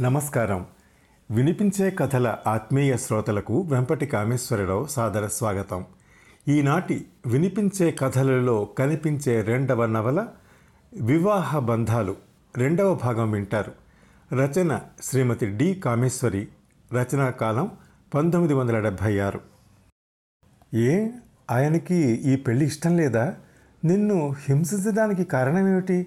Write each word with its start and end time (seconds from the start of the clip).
నమస్కారం. 0.00 0.66
వినిపించే 1.30 1.90
కథల 1.90 2.38
ఆత్మీయ 2.46 2.96
శ్రోతలకు 2.96 3.60
వెంపటి 3.60 4.06
కామేశ్వరరావు 4.06 4.86
సాదర 4.86 5.26
స్వాగతం. 5.26 5.84
ఈనాటి 6.48 7.06
వినిపించే 7.26 7.90
కథలలో 7.90 8.64
కనిపించే 8.64 9.42
రెండవ 9.42 9.86
నవల 9.86 10.26
వివాహ 11.00 11.58
బంధాలు 11.58 12.16
రెండవ 12.56 12.94
భాగం 12.94 13.30
వింటారు. 13.30 13.72
రచన 14.34 14.80
శ్రీమతి 15.02 15.46
డి 15.46 15.74
కామేశ్వరి. 15.74 16.48
రచనా 16.94 17.30
కాలం 17.30 17.70
పంతొమ్మిది 18.14 18.54
వందల 18.54 18.80
డెబ్భై 18.80 19.18
ఆరు. 19.18 19.40
ఏ? 20.74 21.08
ఆయనకి 21.50 21.94
ఈ 21.94 22.36
పెళ్ళి 22.36 22.66
ఇష్టం 22.66 22.96
లేదా? 22.96 23.34
నిన్ను 23.84 24.34
హింసించడానికి 24.48 25.24
కారణమేమిటి? 25.24 26.06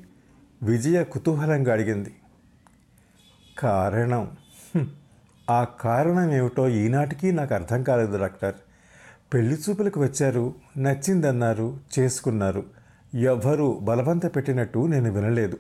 విజయ 0.64 1.04
కుతూహలంగా 1.04 1.74
అడిగింది. 1.74 2.16
కారణం? 3.60 4.32
ఆ 5.50 5.64
కారణం 5.64 6.32
ఏమిటో 6.32 6.68
ఈనాటికి 6.70 7.32
నాకు 7.32 7.54
అర్థం 7.54 7.84
కాలేదు 7.84 8.18
డాక్టర్. 8.18 8.54
పెళ్ళి 9.34 9.58
చూపులకు 9.70 10.02
వచ్చారు 10.02 10.54
నచ్చిందన్నారు 10.78 11.78
చేసుకున్నారు. 12.00 12.64
ఎవ్వరూ 13.14 13.80
బలవంత 13.82 14.36
పెట్టినట్టు 14.36 14.80
నేను 14.80 15.12
వినలేదు. 15.12 15.58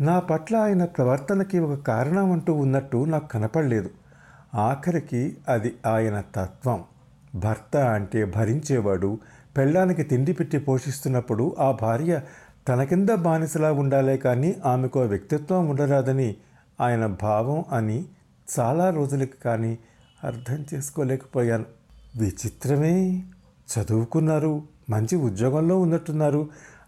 నా 0.00 0.18
పట్ల 0.18 0.56
ఆయన 0.56 0.84
ప్రవర్తనకి 0.84 1.58
ఒక 1.58 1.78
కారణం 1.78 2.32
అంటూ 2.32 2.52
ఉన్నట్టు 2.52 3.04
నాకు 3.04 3.28
కనపడలేదు. 3.28 3.90
ఆఖరికి 4.54 5.36
అది 5.48 5.74
ఆయన 5.86 6.22
తత్వం. 6.34 6.84
భర్త 7.34 7.76
అంటే 7.76 8.24
భరించేవాడు 8.24 9.18
పెళ్ళానికి 9.56 10.02
తిండి 10.02 10.32
పెట్టి 10.32 10.58
పోషిస్తున్నప్పుడు 10.58 11.56
ఆ 11.58 11.70
భార్య 11.82 12.20
తన 12.68 12.82
కింద 12.82 13.08
బానిసలా 13.08 13.72
ఉండాలే 13.72 14.16
కానీ 14.16 14.56
ఆమెకు 14.66 15.02
ఆ 15.02 15.06
వ్యక్తిత్వం 15.06 15.68
ఉండరాదని 15.68 16.36
ఆయన 16.78 17.06
భావం 17.22 17.64
అని 17.72 17.98
చాలా 18.48 18.90
రోజులకి 18.90 19.38
కానీ 19.44 19.72
అర్థం 20.24 20.66
చేసుకోలేకపోయాను. 20.74 21.66
విచిత్రమే! 22.16 22.94
చదువుకున్నారు 23.68 24.52
మంచి 24.90 25.16
ఉద్యోగంలో 25.18 25.78
ఉన్నట్టున్నారు. 25.78 26.42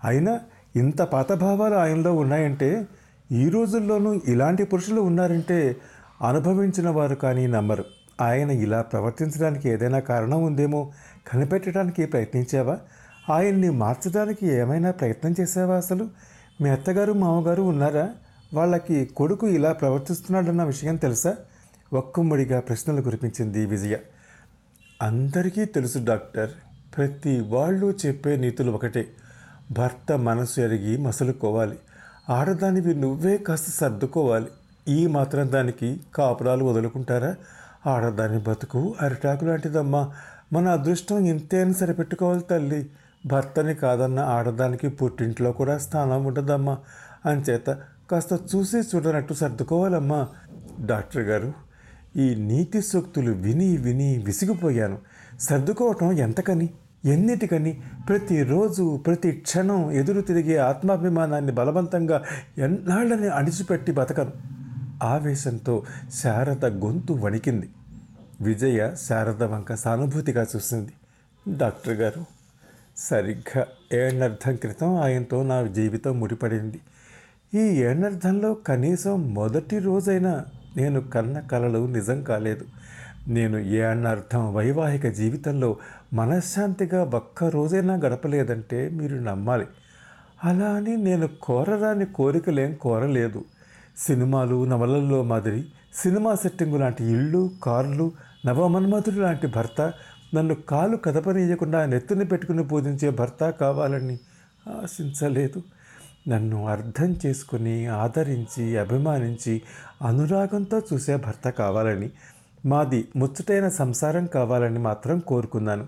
అయినా 0.04 0.32
ఇంత 0.76 1.02
పాత 1.04 1.32
భావాలు 1.34 1.74
ఆయనలో 1.74 2.12
ఉన్నాయంటే 2.14 2.70
ఈ 3.32 3.48
రోజుల్లోనూ 3.48 4.20
ఇలాంటి 4.28 4.64
పురుషులు 4.64 5.00
ఉన్నారంటే 5.00 5.58
అనుభవించిన 6.22 6.88
వారు 6.88 7.14
కానీ 7.14 7.46
నమ్మరు. 7.46 7.84
ఆయన 8.20 8.50
ఇలా 8.50 8.82
ప్రవర్తించడానికి 8.82 9.68
ఏదైనా 9.68 9.98
కారణం 10.00 10.42
ఉందేమో 10.42 10.80
కనిపెట్టడానికి 11.28 12.06
ప్రయత్నించావా? 12.06 12.76
ఆయన్ని 13.28 13.70
మార్చడానికి 13.74 14.46
ఏమైనా 14.52 14.90
ప్రయత్నం 14.90 15.34
చేసావా 15.40 15.76
అసలు? 15.76 16.04
మీ 16.60 16.70
అత్తగారు 16.70 17.12
మామగారు 17.14 17.62
ఉన్నారా? 17.62 18.06
వాళ్ళకి 18.54 19.04
కొడుకు 19.04 19.48
ఇలా 19.48 19.72
ప్రవర్తిస్తున్నాడన్న 19.72 20.64
విషయం 20.64 20.96
తెలుసా? 20.96 21.36
ఒక్కమ్మడిగా 21.92 22.60
ప్రశ్నలు 22.60 23.02
కురిపించింది 23.02 23.66
విజయ. 23.66 23.96
అందరికీ 25.02 25.64
తెలుసు 25.64 25.98
డాక్టర్ 25.98 26.50
ప్రతి 26.96 27.40
వాళ్ళు 27.40 27.94
చెప్పే 28.06 28.36
నీతులు 28.36 28.72
ఒకటే. 28.72 29.08
భర్త 29.72 30.12
మనసు 30.12 30.60
ఎరిగి 30.60 30.96
మసలుకోవాలి. 30.96 31.78
ఆడదానివి 32.30 32.94
నువ్వే 32.94 33.36
కాస్త 33.36 33.70
సర్దుకోవాలి. 33.70 34.46
ఈ 34.88 35.06
మాత్రం 35.06 35.52
దానికి 35.52 36.00
కాపురాలు 36.14 36.64
వదులుకుంటారా? 36.64 37.36
ఆడదాని 37.86 38.38
బతుకు 38.38 38.94
అరిటాకు 39.00 39.44
లాంటిదమ్మా. 39.44 40.10
మన 40.52 40.68
అదృష్టం 40.68 41.18
ఇంతే 41.18 41.60
అని 41.60 41.74
సరిపెట్టుకోవాలి 41.74 42.40
తల్లి. 42.40 42.90
భర్తని 43.26 43.74
కాదన్న 43.74 44.20
ఆడదానికి 44.20 44.88
పుట్టింట్లో 44.88 45.52
కూడా 45.52 45.78
స్థానం 45.78 46.24
ఉండదమ్మా. 46.24 46.78
అంచేత 47.26 47.78
కాస్త 48.10 48.32
చూసి 48.32 48.76
చూడనట్టు 48.76 49.34
సర్దుకోవాలమ్మా. 49.34 50.28
డాక్టర్ 50.86 51.22
గారు 51.22 51.52
ఈ 52.16 52.34
నీతి 52.34 52.82
సూక్తులు 52.82 53.32
విని 53.32 53.76
విని 53.76 54.18
విసిగిపోయాను. 54.18 54.98
సర్దుకోవటం 55.40 56.12
ఎంతకని 56.12 56.70
ఎన్నిటికని 57.04 57.80
ప్రతిరోజు 58.08 59.02
ప్రతి 59.06 59.32
క్షణం 59.32 59.90
ఎదురు 59.90 60.20
తిరిగే 60.20 60.56
ఆత్మాభిమానాన్ని 60.56 61.52
బలవంతంగా 61.52 62.22
ఎన్నాళ్ళని 62.58 63.28
అణిచిపెట్టి 63.28 63.92
బతకను. 63.92 64.32
ఆవేశంతో 65.02 65.82
శారద 66.22 66.64
గొంతు 66.66 67.12
వణికింది. 67.12 67.70
విజయ 68.40 68.94
శారద 68.94 69.42
వంక 69.42 69.74
సానుభూతిగా 69.74 70.46
చూసింది. 70.56 70.92
డాక్టర్ 71.58 71.94
గారు 71.94 72.24
సరిగ్గా 72.96 73.66
ఏడర్థం 73.92 74.56
క్రితం 74.56 74.94
ఆయనతో 74.94 75.42
నా 75.42 75.62
జీవితం 75.62 76.20
ముడిపడింది. 76.20 76.80
ఈ 77.54 77.58
ఏనర్థంలో 77.58 78.54
కనీసం 78.54 79.34
మొదటి 79.34 79.78
రోజైనా 79.78 80.44
నేను 80.76 81.00
కన్న 81.00 81.40
కలలు 81.40 81.86
నిజం 81.86 82.22
కాలేదు. 82.22 82.64
నేను 83.28 83.58
ఏ 83.58 83.82
అర్థం 83.82 84.54
వైవాహిక 84.54 85.06
జీవితంలో 85.06 85.76
మనశ్శాంతిగా 86.12 87.04
ఒక్క 87.04 87.44
రోజైనా 87.44 87.94
గడపలేదంటే 87.94 88.88
మీరు 88.88 89.14
నమ్మాలి. 89.14 89.66
అలా 90.44 90.66
అని 90.66 90.96
నేను 90.96 91.28
కోరరాని 91.42 92.06
కోరికలేం 92.06 92.74
కోరలేదు. 92.74 93.44
సినిమాలు 93.98 94.64
నవలల్లో 94.64 95.22
మాదిరి 95.22 95.64
సినిమా 95.94 96.34
సెట్టింగు 96.34 96.76
లాంటి 96.76 97.04
ఇళ్ళు 97.04 97.50
కార్లు 97.62 98.12
నవమన్మధుడు 98.46 99.20
లాంటి 99.20 99.46
భర్త 99.46 99.92
నన్ను 100.34 100.54
కాలు 100.54 100.96
కదపనీయకుండా 100.96 101.86
నెత్తిని 101.86 102.24
పెట్టుకుని 102.24 102.64
పూజించే 102.64 103.10
భర్త 103.10 103.50
కావాలని 103.50 104.18
ఆశించలేదు. 104.82 105.62
నన్ను 106.28 106.66
అర్థం 106.66 107.16
చేసుకుని 107.26 107.86
ఆదరించి 107.86 108.78
అభిమానించి 108.78 109.62
అనురాగంతో 110.02 110.82
చూసే 110.92 111.16
భర్త 111.16 111.50
కావాలని 111.50 112.10
మాది 112.66 113.08
ముచ్చటైన 113.16 113.68
సంసారం 113.68 114.26
కావాలని 114.26 114.78
మాత్రం 114.78 115.18
కోరుకున్నాను. 115.18 115.86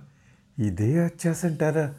ఇదే 0.58 1.04
అత్యాసంటారా? 1.04 1.94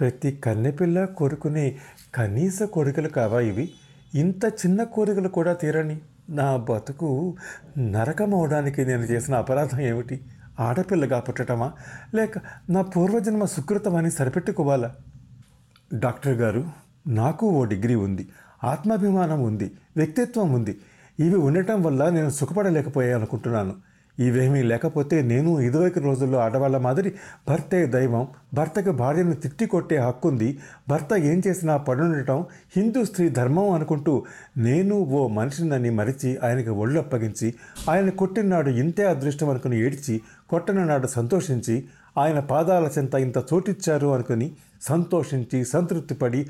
ప్రతి 0.00 0.32
కన్నెపిల్ల 0.32 1.04
కోరుకునే 1.04 1.78
కనీస 2.14 2.62
కోరికలు 2.62 3.08
కావా 3.08 3.40
ఇవి? 3.40 3.72
ఇంత 4.14 4.44
చిన్న 4.44 4.82
కోరికలు 4.82 5.28
కూడా 5.28 5.52
తీరని 5.52 6.00
నా 6.30 6.56
బతుకు 6.56 7.36
నరకం 7.78 8.34
అవడానికి 8.34 8.84
నేను 8.84 9.02
చేసిన 9.02 9.34
అపరాధం 9.34 9.80
ఏమిటి? 9.80 10.20
ఆడపిల్లగా 10.60 11.20
పుట్టటమా? 11.20 11.72
లేక 12.14 12.38
నా 12.70 12.82
పూర్వజన్మ 12.82 13.44
సుకృతమని 13.44 14.10
సరిపెట్టుకోవాలా? 14.10 14.94
డాక్టర్ 15.94 16.34
గారు 16.34 16.87
నాకు 17.08 17.46
ఓ 17.50 17.64
డిగ్రీ 17.64 17.94
ఉంది 17.94 18.28
ఆత్మాభిమానం 18.64 19.42
ఉంది 19.42 19.72
వ్యక్తిత్వం 19.96 20.52
ఉంది. 20.52 20.76
ఇవి 21.18 21.34
ఉండటం 21.34 21.82
వల్ల 21.82 22.08
నేను 22.08 22.30
సుఖపడలేకపోయాను 22.30 23.16
అనుకుంటున్నాను 23.16 23.74
ఇవేమీ 24.18 24.62
లేకపోతే 24.62 25.22
నేను 25.22 25.60
ఇదివరకు 25.60 26.00
రోజుల్లో 26.00 26.38
ఆడవాళ్ళ 26.38 26.76
మాదిరి 26.76 27.12
భర్తే 27.48 27.86
దైవం 27.86 28.26
భర్తకు 28.54 28.90
భార్యను 28.90 29.34
తిట్టి 29.34 29.66
కొట్టే 29.66 29.98
హక్కుంది 29.98 30.58
భర్త 30.88 31.12
ఏం 31.14 31.42
చేసినా 31.46 31.76
పడుండటం 31.76 32.44
హిందూ 32.76 33.04
స్త్రీ 33.04 33.28
ధర్మం 33.28 33.70
అనుకుంటూ 33.72 34.24
నేను 34.56 34.94
ఓ 34.94 35.28
మనిషినని 35.28 35.90
మరిచి 35.90 36.38
ఆయనకు 36.44 36.70
ఒళ్ళు 36.70 37.00
అప్పగించి 37.00 37.54
ఆయన 37.90 38.10
కొట్టినాడు 38.10 38.70
ఇంతే 38.70 39.04
అదృష్టం 39.04 39.50
అనుకుని 39.50 39.78
ఏడ్చి 39.80 40.20
కొట్టని 40.50 40.84
నాడు 40.86 41.06
సంతోషించి 41.06 41.84
ఆయన 42.18 42.38
పాదాల 42.38 42.90
చెంత 42.98 43.14
ఇంత 43.14 43.38
చోటిచ్చారు 43.54 44.06
అనుకుని 44.06 44.52
సంతోషించి 44.82 45.64
సంతృప్తిపడి 45.64 46.46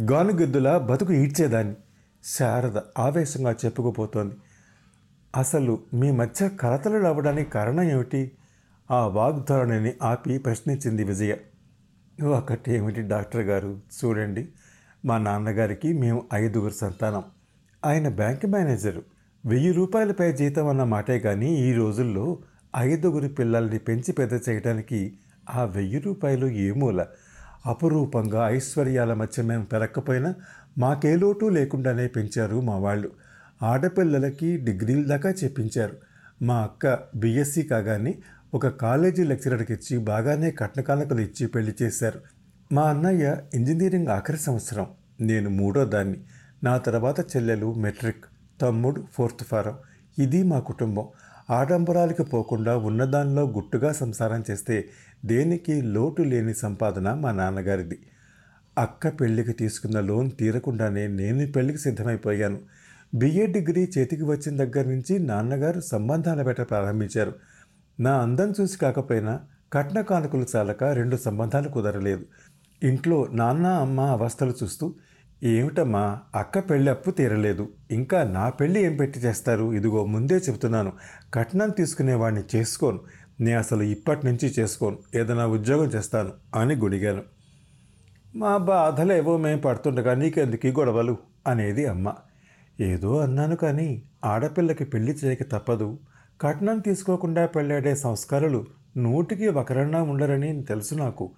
గానుగద్దులా 0.00 0.78
బతుకు 0.78 1.12
ఈడ్చేదాన్ని. 1.12 1.74
శారద 2.24 2.78
ఆవేశంగా 2.98 3.52
చెప్పుకుపోతోంది. 3.52 4.34
అసలు 5.36 5.78
మీ 5.94 6.10
మధ్య 6.10 6.48
కలతలు 6.48 6.98
రావడానికి 6.98 7.50
కారణం 7.50 7.82
ఏమిటి? 7.82 8.30
ఆ 8.90 9.06
వాగ్ధోరణిని 9.06 9.92
ఆపి 10.02 10.38
ప్రశ్నించింది 10.38 11.04
విజయ. 11.04 11.36
ఏమిటి 12.68 13.02
డాక్టర్ 13.02 13.42
గారు? 13.42 13.80
చూడండి. 14.04 14.48
మా 15.04 15.18
నాన్నగారికి 15.18 15.92
మేము 15.92 16.24
ఐదుగురు 16.34 16.72
సంతానం. 16.72 17.22
ఆయన 17.84 18.08
బ్యాంక్ 18.08 18.46
మేనేజరు. 18.46 19.02
వెయ్యి 19.46 19.72
రూపాయలపై 19.72 20.32
జీతం 20.32 20.66
అన్న 20.66 20.84
మాటే 20.84 21.20
కానీ 21.20 21.54
ఈ 21.54 21.72
రోజుల్లో 21.72 22.38
ఐదుగురు 22.76 23.28
పిల్లల్ని 23.28 23.78
పెంచి 23.78 24.12
పెద్ద 24.12 24.40
చేయడానికి 24.48 25.18
ఆ 25.50 25.64
వెయ్యి 25.64 25.98
రూపాయలు 25.98 26.46
ఏ 26.46 26.70
మూల? 26.70 27.06
అపురూపంగా 27.68 28.50
ఐశ్వర్యాల 28.50 29.14
మధ్య 29.14 29.42
మేము 29.42 29.64
పెరక్కపోయినా 29.64 30.34
మాకే 30.78 31.16
లోటు 31.16 31.46
లేకుండానే 31.46 32.06
పెంచారు 32.06 32.60
మా 32.60 32.76
వాళ్ళు. 32.78 33.10
ఆడపిల్లలకి 33.62 34.56
డిగ్రీల 34.56 35.06
దాకా 35.06 35.30
చెప్పించారు 35.30 35.96
మా 36.42 36.56
అక్క 36.58 36.98
బీఎస్సీ 37.16 37.62
కాగానే 37.62 38.14
ఒక 38.54 38.66
కాలేజీ 38.68 39.24
లెక్చరర్కి 39.24 39.72
ఇచ్చి 39.72 39.98
బాగానే 39.98 40.50
కట్నకాలకలు 40.50 41.20
ఇచ్చి 41.20 41.46
పెళ్ళి 41.46 41.74
చేశారు. 41.82 42.20
మా 42.72 42.82
అన్నయ్య 42.82 43.36
ఇంజనీరింగ్ 43.54 44.08
ఆఖరి 44.08 44.36
సంవత్సరం. 44.36 44.86
నేను 45.20 45.50
మూడో 45.50 45.84
దాన్ని. 45.84 46.18
నా 46.64 46.78
తర్వాత 46.78 47.20
చెల్లెలు 47.20 47.74
మెట్రిక్ 47.74 48.24
తమ్ముడు 48.62 49.04
ఫోర్త్ 49.12 49.44
ఫారం. 49.44 49.78
ఇది 50.18 50.42
మా 50.42 50.58
కుటుంబం. 50.58 51.08
ఆడంబరాలకి 51.50 52.24
పోకుండా 52.24 52.76
ఉన్నదానిలో 52.76 53.42
గుట్టుగా 53.42 53.92
సంసారం 53.92 54.44
చేస్తే 54.50 54.88
దేనికి 55.24 55.82
లోటు 55.82 56.22
లేని 56.22 56.54
సంపాదన 56.54 57.14
మా 57.14 57.32
నాన్నగారిది. 57.32 57.98
అక్క 58.78 59.20
పెళ్ళికి 59.20 59.52
తీసుకున్న 59.52 60.00
లోన్ 60.00 60.30
తీరకుండానే 60.30 61.06
నేను 61.06 61.52
పెళ్ళికి 61.52 61.78
సిద్ధమైపోయాను. 61.78 62.58
బిఏ 63.14 63.46
డిగ్రీ 63.46 63.90
చేతికి 63.98 64.22
వచ్చిన 64.22 64.64
దగ్గర 64.64 64.88
నుంచి 64.88 65.18
నాన్నగారు 65.18 65.80
సంబంధాల 65.80 66.42
పెట్ట 66.42 66.60
ప్రారంభించారు. 66.60 67.32
నా 68.00 68.18
అందం 68.18 68.54
చూసి 68.60 68.78
కాకపోయినా 68.78 69.40
కట్న 69.72 70.00
కానుకలు 70.00 70.46
చాలక 70.56 70.84
రెండు 70.84 71.16
సంబంధాలు 71.16 71.68
కుదరలేదు. 71.68 72.24
ఇంట్లో 72.82 73.28
నాన్న 73.32 73.66
అమ్మ 73.66 74.00
అవస్థలు 74.00 74.54
చూస్తూ 74.62 74.94
ఏమిటమ్మా 75.42 76.18
అక్క 76.34 76.58
పెళ్ళి 76.58 76.90
అప్పు 76.90 77.10
తీరలేదు. 77.10 77.68
ఇంకా 77.90 78.22
నా 78.22 78.48
పెళ్ళి 78.48 78.80
ఏం 78.80 78.96
పెట్టి 78.96 79.20
చేస్తారు? 79.20 79.72
ఇదిగో 79.72 80.04
ముందే 80.04 80.34
చెబుతున్నాను. 80.34 80.92
కట్నం 81.34 81.70
తీసుకునేవాడిని 81.70 82.42
చేసుకోను. 82.56 83.00
నేను 83.40 83.58
అసలు 83.58 83.82
ఇప్పటి 83.82 84.26
నుంచి 84.26 84.54
చేసుకోను. 84.58 84.98
ఏదైనా 85.14 85.46
ఉద్యోగం 85.46 85.84
చేస్తాను 85.84 86.32
అని 86.54 86.74
గుడిగాను. 86.74 87.22
మా 88.36 88.56
బాధలేవో 88.56 89.18
ఏవో 89.18 89.36
మేము 89.36 89.60
పడుతుండగా 89.60 90.14
నీకెందుకు 90.14 90.66
ఈ 90.66 90.70
గొడవలు? 90.70 91.16
అనేది 91.46 91.86
అమ్మ. 91.86 92.14
ఏదో 92.80 93.18
అన్నాను 93.18 93.56
కానీ 93.56 94.02
ఆడపిల్లకి 94.24 94.84
పెళ్ళి 94.84 95.12
చేయక 95.12 95.42
తప్పదు. 95.42 95.98
కట్నం 96.40 96.78
తీసుకోకుండా 96.78 97.46
పెళ్ళాడే 97.46 97.94
సంస్కారాలు 97.94 98.66
నూటికి 98.96 99.48
ఒకరన్నా 99.48 100.02
ఉండరని 100.02 100.62
తెలుసు 100.62 100.94
నాకు. 100.94 101.30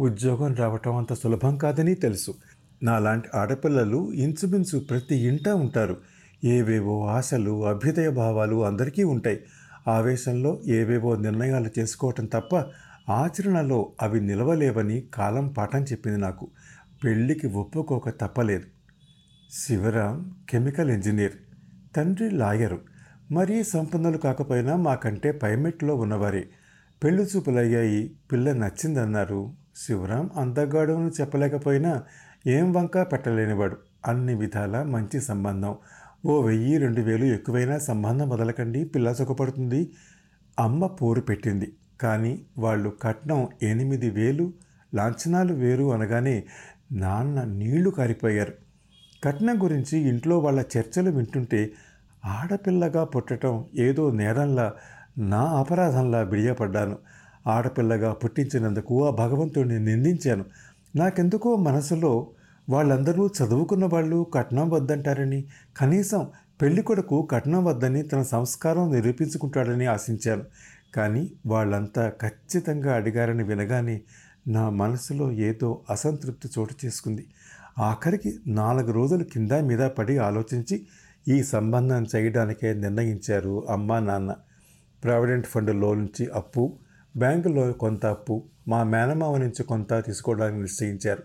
ఉద్యోగం 0.00 0.54
రావటం 0.54 0.96
అంత 0.96 1.12
సులభం 1.12 1.56
కాదని 1.56 1.94
తెలుసు. 1.94 2.34
నాలాంటి 2.82 3.28
ఆడపిల్లలు 3.34 4.12
ఇంచుమించు 4.12 4.78
ప్రతి 4.78 5.16
ఇంట 5.16 5.48
ఉంటారు. 5.48 5.96
ఏవేవో 6.44 7.06
ఆశలు 7.06 7.66
అభ్యుదయ 7.66 8.10
భావాలు 8.10 8.64
అందరికీ 8.64 9.02
ఉంటాయి. 9.02 9.40
ఆవేశంలో 9.88 10.60
ఏవేవో 10.66 11.16
నిర్ణయాలు 11.16 11.70
చేసుకోవటం 11.78 12.26
తప్ప 12.26 12.64
ఆచరణలో 13.10 13.92
అవి 14.02 14.20
నిలవలేవని 14.20 15.04
కాలం 15.14 15.48
పాఠం 15.48 15.82
చెప్పింది 15.82 16.18
నాకు. 16.18 16.48
పెళ్ళికి 17.04 17.46
ఒప్పుకోక 17.46 18.08
తప్పలేదు. 18.08 18.64
Shivaram 19.50 20.36
chemical 20.50 20.90
engineer. 20.90 21.32
తండ్రి 21.96 22.30
లాయరు. 22.30 22.80
మరీ 23.32 23.62
సంపన్నులు 23.62 24.18
కాకపోయినా 24.18 24.76
మాకంటే 24.76 25.32
పైమెట్లో 25.32 25.94
ఉన్నవారే. 25.94 26.48
పెళ్ళి 27.04 27.22
చూపులయ్యాయి. 27.22 28.16
పిల్ల 28.32 28.52
నచ్చిందన్నారు. 28.52 29.52
శివరాం 29.76 30.30
అందగాడు 30.36 30.92
అని 30.92 31.10
చెప్పలేకపోయినా 31.20 32.02
ఏం 32.46 32.72
వంక 32.72 32.98
పెట్టలేనివాడు. 32.98 33.76
అన్ని 34.06 34.34
విధాల 34.34 34.82
మంచి 34.82 35.20
సంబంధం. 35.20 35.76
ఓ 36.24 36.42
వెయ్యి 36.42 36.78
రెండు 36.78 37.00
వేలు 37.00 37.24
ఎక్కువైనా 37.24 37.78
సంబంధం 37.78 38.28
వదలకండి 38.28 38.84
పిల్ల 38.84 39.12
సుఖపడుతుంది 39.12 39.90
అమ్మ 40.58 40.86
పోరు 40.86 41.20
పెట్టింది. 41.20 41.72
కానీ 42.00 42.42
వాళ్ళు 42.58 42.92
కట్నం 43.02 43.48
ఎనిమిది 43.62 44.10
వేలు 44.10 44.52
లాంఛనాలు 44.94 45.54
వేరు 45.54 45.92
అనగానే 45.92 46.44
నాన్న 46.92 47.44
నీళ్ళు 47.44 47.90
కారిపోయారు. 47.90 48.52
కట్నం 49.24 49.62
గురించి 49.62 49.98
ఇంట్లో 49.98 50.38
వాళ్ళ 50.38 50.64
చర్చలు 50.78 51.10
వింటుంటే 51.10 51.70
ఆడపిల్లగా 52.24 53.04
పుట్టడం 53.04 53.64
ఏదో 53.74 54.10
నేరంలా 54.10 54.72
నా 55.18 55.42
అపరాధంలా 55.42 56.22
బిడియపడ్డాను. 56.22 56.98
ఆడపిల్లగా 57.46 58.12
పుట్టించినందుకు 58.12 59.06
ఆ 59.06 59.10
భగవంతుడిని 59.10 59.84
నిందించాను. 59.84 60.44
నాకెందుకో 60.96 61.56
మనసులో 61.56 62.30
వాళ్ళందరూ 62.68 63.30
చదువుకున్న 63.38 63.84
వాళ్ళు 63.86 64.26
కట్నం 64.34 64.70
వద్దంటారని 64.70 65.44
కనీసం 65.76 66.22
పెళ్ళి 66.62 66.82
కొడుకు 66.82 67.28
కట్నం 67.30 67.64
వద్దని 67.64 68.02
తన 68.02 68.22
సంస్కారం 68.22 68.92
నిరూపించుకుంటాడని 68.92 69.86
ఆశించాను 69.86 70.44
కానీ 70.94 71.32
వాళ్ళంతా 71.46 72.12
ఖచ్చితంగా 72.22 72.94
అడిగారని 72.94 73.44
వినగానే 73.44 74.02
నా 74.48 74.70
మనసులో 74.70 75.32
ఏదో 75.32 75.82
అసంతృప్తి 75.90 76.48
చోటు 76.58 76.74
చేసుకుంది. 76.84 77.24
ఆఖరికి 77.78 78.30
నాలుగు 78.46 78.92
రోజులు 78.92 79.24
కింద 79.24 79.52
మీద 79.52 79.78
పడి 79.78 80.18
ఆలోచించి 80.18 80.86
ఈ 81.28 81.42
సంబంధం 81.42 82.06
చేయడానికే 82.16 82.74
నిర్ణయించారు 82.74 83.66
అమ్మా 83.68 83.98
నాన్న. 84.00 84.34
ప్రావిడెంట్ 85.04 85.46
ఫండ్లో 85.46 85.94
నుంచి 85.94 86.26
అప్పు 86.26 86.78
బ్యాంకులో 87.16 87.72
కొంత 87.72 88.06
అప్పు 88.06 88.34
మా 88.68 88.82
మేనమావ 88.82 89.36
నుంచి 89.36 89.62
కొంత 89.62 90.04
తీసుకోవడానికి 90.06 90.62
నిశ్చయించారు. 90.62 91.22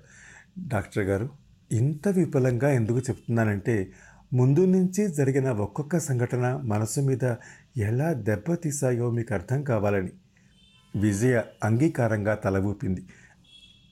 డాక్టర్ 0.60 1.04
గారు 1.04 1.30
ఇంత 1.72 2.08
విపులంగా 2.08 2.70
ఎందుకు 2.72 2.98
చెప్తున్నానంటే 2.98 3.92
ముందు 4.34 4.66
నుంచి 4.66 5.08
జరిగిన 5.08 5.52
ఒక్కొక్క 5.52 5.98
సంఘటన 5.98 6.62
మనసు 6.64 7.00
మీద 7.00 7.36
ఎలా 7.78 8.14
దెబ్బతీసాయో 8.14 9.12
మీకు 9.12 9.34
అర్థం 9.34 9.64
కావాలని 9.64 10.12
విజయ 10.96 11.42
అంగీకారంగా 11.64 12.36
తల 12.36 12.58
ఊపింది. 12.58 13.06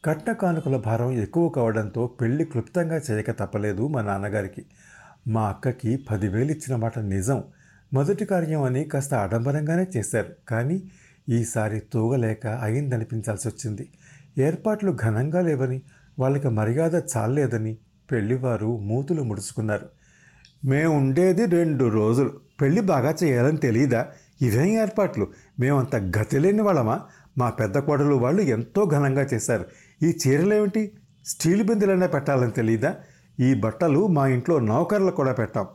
కట్న 0.06 0.34
కానుకల 0.34 0.78
భారం 0.78 1.12
ఎక్కువ 1.12 1.50
కావడంతో 1.50 2.08
పెళ్ళి 2.08 2.46
క్లుప్తంగా 2.46 3.02
చేయక 3.12 3.32
తప్పలేదు 3.32 3.88
మా 3.88 4.02
నాన్నగారికి. 4.02 4.66
మా 5.28 5.50
అక్కకి 5.50 5.98
పదివేలు 5.98 6.52
ఇచ్చిన 6.52 6.76
మాట 6.76 7.00
నిజం. 7.00 7.44
మొదటి 7.94 8.26
కార్యం 8.26 8.62
అని 8.62 8.84
కాస్త 8.84 9.14
ఆడంబరంగానే 9.14 9.88
చేశారు. 9.98 10.34
కానీ 10.48 10.84
ఈసారి 11.30 11.80
తూగలేక 11.80 12.48
అయిందనిపించాల్సి 12.48 13.48
వచ్చింది 13.48 13.90
ఏర్పాట్లు 14.38 14.92
ఘనంగా 14.92 15.42
లేవని 15.42 15.82
వాళ్ళకి 16.19 16.50
మర్యాద 16.50 16.95
చాలేదని 16.95 17.77
పెళ్ళివారు 18.12 18.77
మూతులు 18.77 19.24
ముడుచుకున్నారు. 19.24 19.89
మేము 20.66 20.98
ఉండేది 20.98 21.45
రెండు 21.45 21.89
రోజులు. 21.89 22.33
పెళ్ళి 22.62 22.81
బాగా 22.81 23.16
చేయాలని 23.24 23.57
తెలియదా 23.57 24.07
ఇదేం 24.42 24.81
ఏర్పాట్లు. 24.81 25.27
మేమంత 25.60 25.95
గతి 25.95 26.39
లేని 26.39 26.62
వాళ్ళమా? 26.62 27.01
మా 27.38 27.50
పెద్ద 27.50 27.80
కోడలు 27.80 28.16
వాళ్ళు 28.16 28.42
ఎంతో 28.42 28.86
ఘనంగా 28.86 29.21
చేశారు. 29.21 29.66
ఈ 30.04 30.18
చీరలేమిటి? 30.27 30.92
స్టీల్ 31.25 31.63
బిందెలైనా 31.63 32.07
పెట్టాలని 32.07 32.51
తెలియదా 32.51 32.95
ఈ 33.39 33.54
బట్టలు 33.54 34.07
మా 34.07 34.27
ఇంట్లో 34.27 34.60
నౌకర్లు 34.60 35.12
కూడా 35.12 35.33
పెట్టాం 35.33 35.68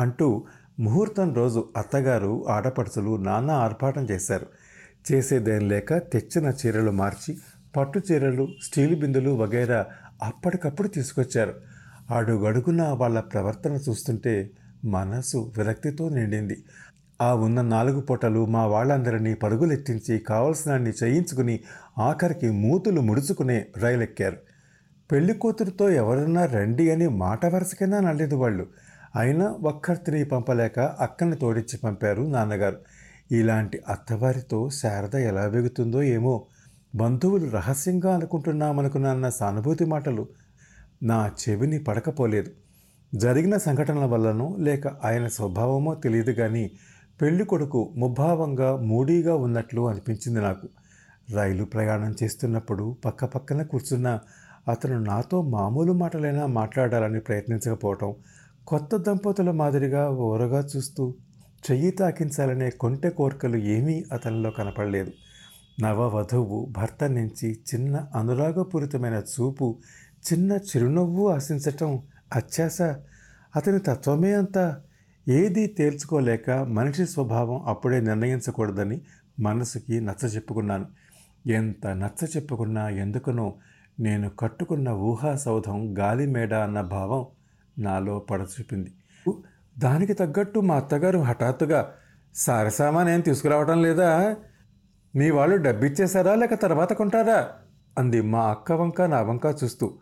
అంటూ 0.00 0.44
ముహూర్తం 0.80 1.34
రోజు 1.34 1.68
అత్తగారు 1.76 2.48
ఆడపడుచులు 2.48 3.16
నాన్న 3.16 3.50
ఆర్భాటం 3.50 4.04
చేశారు. 4.10 4.46
చేసేదేం 5.12 5.68
లేక 5.68 5.96
తెచ్చిన 5.96 6.46
చీరలు 6.46 6.90
మార్చి 6.90 7.38
పట్టు 7.76 8.00
చీరలు 8.12 8.48
స్టీల్ 8.62 9.00
బిందులు 9.00 9.30
వగైరా 9.30 9.86
అప్పటికప్పుడు 10.22 10.88
తీసుకొచ్చారు. 10.88 11.54
అడుగడుగున 12.10 12.82
వాళ్ళ 12.82 13.20
ప్రవర్తన 13.20 13.72
చూస్తుంటే 13.72 14.50
మనసు 14.84 15.52
విరక్తితో 15.58 16.08
నిండింది. 16.08 16.64
ఆ 17.22 17.34
ఉన్న 17.34 17.62
నాలుగు 17.62 18.00
పూటలు 18.00 18.46
మా 18.46 18.66
వాళ్ళందరినీ 18.66 19.34
పరుగులెత్తించి 19.34 20.18
కావలసినాన్ని 20.18 20.92
చేయించుకుని 21.04 21.60
ఆఖరికి 21.98 22.50
మూతులు 22.50 23.00
ముడుచుకునే 23.00 23.66
రైలెక్కారు. 23.76 24.36
పెళ్ళి 25.12 25.34
కూతురుతో 25.34 25.90
ఎవరన్నా 25.90 26.46
రండి 26.46 26.90
అని 26.90 27.08
మాట 27.08 27.46
వరుసకైనా 27.46 28.00
నల్లేదు 28.00 28.34
వాళ్ళు. 28.34 28.66
అయినా 29.16 29.46
ఒక్కరిని 29.48 30.24
పంపలేక 30.24 30.78
అక్కని 30.78 31.36
తోడించి 31.36 31.78
పంపారు 31.78 32.22
నాన్నగారు. 32.22 32.76
ఇలాంటి 33.32 33.82
అత్తవారితో 33.88 34.70
శారద 34.70 35.14
ఎలా 35.14 35.44
వెగుతుందో 35.44 36.02
ఏమో 36.02 36.46
బంధువులు 36.94 37.50
రహస్యంగా 37.50 38.14
అనుకుంటున్నామనుకున్న 38.14 39.28
సానుభూతి 39.28 39.84
మాటలు 39.84 40.28
నా 41.02 41.30
చెవిని 41.42 41.78
పడకపోలేదు. 41.78 42.50
జరిగిన 43.14 43.56
సంఘటనల 43.56 44.04
వల్లనో 44.04 44.56
లేక 44.58 44.86
ఆయన 44.86 45.26
స్వభావమో 45.26 45.94
తెలియదు 45.94 46.30
కానీ 46.30 46.70
పెళ్ళి 47.20 47.44
కొడుకు 47.44 47.92
ముభావంగా 47.96 48.76
మూడీగా 48.76 49.34
ఉన్నట్లు 49.36 49.88
అనిపించింది 49.88 50.40
నాకు. 50.40 50.68
రైలు 51.34 51.64
ప్రయాణం 51.64 52.14
చేస్తున్నప్పుడు 52.22 52.96
పక్క 53.04 53.24
పక్కన 53.24 53.62
కూర్చున్న 53.62 54.18
అతను 54.68 54.98
నాతో 55.00 55.42
మామూలు 55.42 55.92
మాటలైనా 55.92 56.46
మాట్లాడాలని 56.46 57.20
ప్రయత్నించకపోవటం 57.20 58.14
కొత్త 58.66 58.96
దంపతుల 58.96 59.50
మాదిరిగా 59.50 60.10
ఓరగా 60.10 60.68
చూస్తూ 60.76 61.14
చెయ్యి 61.70 61.90
తాకించాలనే 61.90 62.70
కొంటె 62.70 63.10
కోరికలు 63.10 63.56
ఏమీ 63.56 64.04
అతనిలో 64.12 64.50
కనపడలేదు. 64.50 65.12
నవవధువు 65.80 66.68
భర్త 66.70 67.04
నుంచి 67.04 67.58
చిన్న 67.74 68.08
అనురాగపూరితమైన 68.14 69.14
చూపు 69.14 69.78
చిన్న 70.32 70.52
చిరునవ్వు 70.52 71.28
ఆశించటం 71.28 72.02
అత్యాస 72.34 72.82
అతని 73.56 73.78
తత్వమే 73.78 74.32
అంతా. 74.34 74.80
ఏదీ 75.28 75.66
తేల్చుకోలేక 75.66 76.50
మనిషి 76.50 77.06
స్వభావం 77.06 77.62
అప్పుడే 77.66 78.00
నిర్ణయించకూడదని 78.00 79.00
మనసుకి 79.40 80.00
నచ్చ 80.00 80.26
చెప్పుకున్నాను. 80.26 80.86
ఎంత 81.46 81.86
నచ్చ 81.86 82.26
చెప్పుకున్నా 82.36 82.88
ఎందుకనో 82.88 83.54
నేను 84.00 84.30
కట్టుకున్న 84.30 84.88
ఊహా 84.88 85.34
సౌధం 85.36 85.98
గాలి 85.98 86.26
మేడ 86.26 86.54
అన్న 86.54 86.80
భావం 86.80 87.26
నాలో 87.78 88.18
పడచూపింది. 88.18 88.92
దానికి 89.78 90.12
తగ్గట్టు 90.12 90.60
మా 90.60 90.76
అత్తగారు 90.76 91.18
హఠాత్తుగా 91.18 91.92
సారసామాన్ 92.34 93.08
ఏం 93.08 93.20
తీసుకురావడం 93.20 93.82
లేదా? 93.82 94.36
మీ 95.16 95.30
వాళ్ళు 95.30 95.56
డబ్బిచ్చేశారా 95.56 96.34
లేక 96.34 96.54
తర్వాత 96.54 96.92
కొంటారా? 96.92 97.48
అంది 97.98 98.20
మా 98.20 98.50
అక్క 98.50 98.72
వంక 98.72 99.02
నా 99.02 99.22
వంక 99.22 99.54
చూస్తూ. 99.64 99.94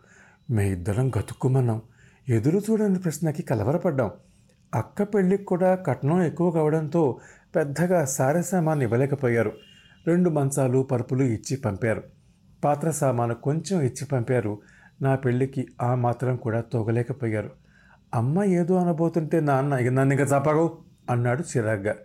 మే 0.49 0.71
ఇద్దరం 0.71 1.09
గతుక్కుమన్నాం. 1.09 1.81
ఎదురు 2.29 2.61
చూడని 2.69 2.99
ప్రశ్నకి 2.99 3.43
కలవరపడ్డాం. 3.43 4.11
అక్క 4.75 5.03
పెళ్ళికి 5.03 5.43
కూడా 5.43 5.75
కట్నం 5.75 6.21
ఎక్కువ 6.21 6.51
కావడంతో 6.51 7.19
పెద్దగా 7.55 8.05
సారే 8.05 8.41
సామాన్ 8.41 8.83
ఇవ్వలేకపోయారు. 8.83 9.53
రెండు 10.07 10.29
మంచాలు 10.29 10.87
పరుపులు 10.91 11.23
ఇచ్చి 11.23 11.57
పంపారు. 11.57 12.03
పాత్ర 12.63 12.91
సామాను 12.91 13.35
కొంచెం 13.35 13.81
ఇచ్చి 13.81 14.05
పంపారు. 14.05 14.61
నా 15.01 15.15
పెళ్ళికి 15.15 15.67
ఆ 15.81 15.95
మాత్రం 15.95 16.35
కూడా 16.35 16.61
తోగలేకపోయారు. 16.61 17.51
అమ్మ 18.13 18.43
ఏదో 18.43 18.75
అనబోతుంటే 18.75 19.39
నాన్న 19.39 19.73
ఇక 19.73 19.91
నన్ను 19.91 20.13
ఇంకా 20.13 20.37
చప్పగవు 20.37 20.77
అన్నాడు 21.09 21.43
చిరాగ్గా. 21.57 21.95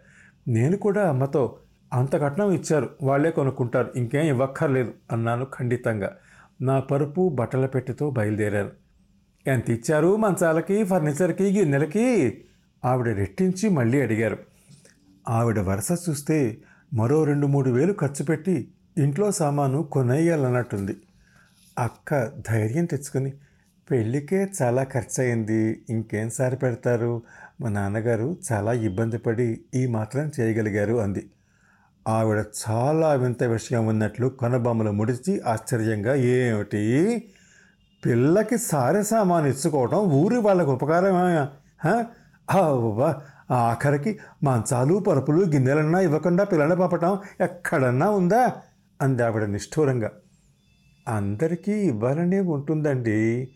నేను 0.48 0.76
కూడా 0.76 1.08
అమ్మతో 1.08 1.58
అంత 1.92 2.16
కట్నం 2.16 2.50
ఇచ్చారు 2.50 2.90
వాళ్ళే 3.02 3.30
కొనుక్కుంటారు 3.30 3.92
ఇంకేం 3.96 4.26
ఇవ్వక్కర్లేదు 4.26 4.94
అన్నాను 5.12 5.44
ఖండితంగా. 5.44 6.16
నా 6.62 6.80
పరుపు 6.80 7.28
బట్టల 7.34 7.66
పెట్టెతో 7.66 8.10
బయలుదేరాను 8.10 8.70
ఎంత 9.46 9.70
ఇచ్చారు 9.70 10.16
మంచాలకి 10.16 10.84
ఫర్నిచర్కి 10.84 11.58
గిన్నెలకి? 11.58 12.38
ఆవిడ 12.84 13.08
రెట్టించి 13.08 13.68
మళ్ళీ 13.68 14.00
అడిగారు. 14.00 14.38
ఆవిడ 15.28 15.58
వరుస 15.58 15.92
చూస్తే 16.08 16.56
మరో 16.94 17.24
రెండు 17.24 17.46
మూడు 17.46 17.70
వేలు 17.70 17.92
ఖర్చు 17.92 18.24
పెట్టి 18.24 18.68
ఇంట్లో 18.98 19.30
సామాను 19.30 19.82
కొనేయాలన్నట్టుంది 19.82 20.96
అక్క 21.78 22.32
ధైర్యం 22.48 22.84
తెచ్చుకుని 22.84 23.32
పెళ్ళికే 23.90 24.48
చాలా 24.62 24.84
ఖర్చు 24.84 25.22
అయింది 25.22 25.84
ఇంకేం 25.90 26.30
సారి 26.30 26.56
పెడతారు? 26.56 27.22
మా 27.60 27.68
నాన్నగారు 27.68 28.36
చాలా 28.52 28.72
ఇబ్బంది 28.72 29.18
పడి 29.18 29.60
ఈ 29.74 29.86
మాత్రం 29.86 30.30
చేయగలిగారు 30.40 30.94
అంది. 30.94 31.30
ఆవిడ 32.08 32.44
చాలా 32.62 33.12
వింత 33.12 33.42
విషయం 33.42 33.86
ఉన్నట్లు 33.86 34.26
కనుబొమ్మలు 34.28 34.90
ముడిచి 34.90 35.40
ఆశ్చర్యంగా 35.40 36.14
ఏమిటి? 36.14 36.82
పిల్లకి 38.06 38.58
సారి 38.58 39.04
సామాను 39.04 39.46
ఇచ్చుకోవడం 39.46 39.98
ఊరి 39.98 40.36
వాళ్ళకు 40.36 40.72
ఉపకారమే 40.72 41.46
హ? 41.88 42.04
ఆఖరికి 43.50 44.18
మంచాలు 44.44 44.98
పరుపులు 44.98 45.44
గిన్నెలన్నా 45.44 46.00
ఇవ్వకుండా 46.00 46.44
పిల్లల్ని 46.44 46.76
పంపటం 46.76 47.18
ఎక్కడన్నా 47.40 48.10
ఉందా? 48.10 48.52
అంది 49.02 49.22
ఆవిడ 49.22 49.44
నిష్ఠూరంగా. 49.44 50.10
అందరికీ 51.08 51.72
ఇవ్వాలనే 51.72 52.40
ఉంటుందండి. 52.40 53.48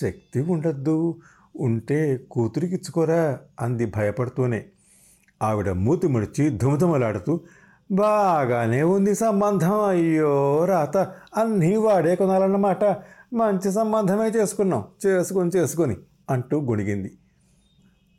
శక్తి 0.00 0.40
ఉండద్దు. 0.40 1.20
ఉంటే 1.56 2.16
కూతురికి 2.30 2.74
ఇచ్చుకోరా 2.74 3.38
అంది 3.60 3.86
భయపడుతూనే. 3.86 4.64
ఆవిడ 5.42 5.70
మూతి 5.70 6.08
ముడిచి 6.08 6.50
ధుమధుమలాడుతూ 6.50 7.40
బాగానే 7.92 8.82
ఉంది 8.82 9.14
సంబంధం. 9.14 9.80
అయ్యో 9.80 10.64
రాత 10.64 10.96
అన్నీ 11.36 11.76
వాడే 11.76 12.14
కొనాలన్నమాట. 12.14 12.84
మంచి 13.32 13.72
సంబంధమే 13.72 14.28
చేసుకున్నాం. 14.28 14.84
చేసుకొని 15.06 15.50
చేసుకొని 15.56 15.96
అంటూ 16.30 16.60
గొణిగింది. 16.60 17.18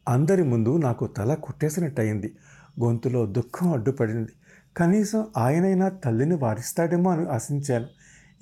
అందరి 0.10 0.44
ముందు 0.44 0.78
నాకు 0.78 1.08
తల 1.08 1.34
కుట్టేసినట్టయింది. 1.34 2.36
గొంతులో 2.84 3.26
దుఃఖం 3.26 3.74
అడ్డుపడింది. 3.74 4.30
కనీసం 4.78 5.28
ఆయనైనా 5.38 5.90
తల్లిని 5.90 6.36
వారిస్తాడేమో 6.36 7.12
అని 7.12 7.30
ఆశించాను. 7.30 7.88